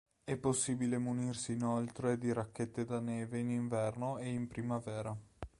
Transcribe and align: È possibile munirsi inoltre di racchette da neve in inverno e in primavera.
È 0.23 0.35
possibile 0.35 0.97
munirsi 0.97 1.51
inoltre 1.51 2.17
di 2.17 2.33
racchette 2.33 2.85
da 2.85 2.99
neve 2.99 3.37
in 3.37 3.51
inverno 3.51 4.17
e 4.17 4.29
in 4.29 4.47
primavera. 4.47 5.15